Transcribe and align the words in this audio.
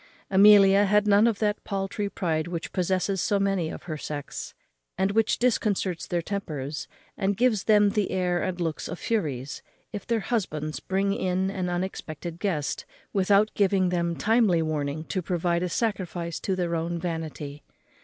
Amelia 0.31 0.85
had 0.85 1.05
none 1.05 1.27
of 1.27 1.37
that 1.37 1.63
paultry 1.63 2.09
pride 2.09 2.47
which 2.47 2.71
possesses 2.73 3.21
so 3.21 3.39
many 3.39 3.69
of 3.69 3.83
her 3.83 3.97
sex, 3.99 4.55
and 4.97 5.11
which 5.11 5.37
disconcerts 5.37 6.07
their 6.07 6.23
tempers, 6.23 6.87
and 7.15 7.37
gives 7.37 7.65
them 7.65 7.91
the 7.91 8.09
air 8.09 8.41
and 8.41 8.59
looks 8.59 8.87
of 8.87 8.97
furies, 8.97 9.61
if 9.93 10.07
their 10.07 10.21
husbands 10.21 10.79
bring 10.79 11.13
in 11.13 11.51
an 11.51 11.69
unexpected 11.69 12.39
guest, 12.39 12.83
without 13.13 13.51
giving 13.53 13.89
them 13.89 14.15
timely 14.15 14.63
warning 14.63 15.03
to 15.03 15.21
provide 15.21 15.61
a 15.61 15.69
sacrifice 15.69 16.39
to 16.39 16.55
their 16.55 16.75
own 16.75 16.97
vanity. 16.97 17.61